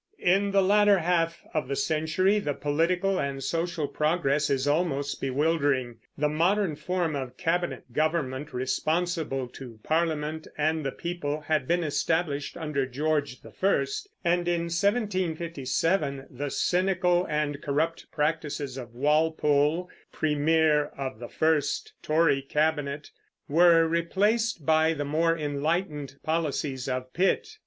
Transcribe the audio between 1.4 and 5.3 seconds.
of the century the political and social progress is almost